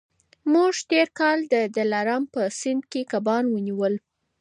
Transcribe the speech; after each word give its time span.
موږ 0.53 0.73
تېر 0.89 1.07
کال 1.19 1.37
د 1.53 1.55
دلارام 1.77 2.23
په 2.33 2.41
سیند 2.59 2.83
کي 2.91 3.01
کبان 3.13 3.43
ونیول. 3.53 3.93